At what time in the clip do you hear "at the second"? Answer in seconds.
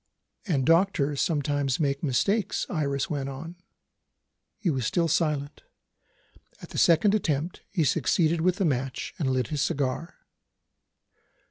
6.59-7.13